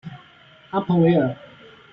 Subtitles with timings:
[0.71, 1.37] 阿彭维尔。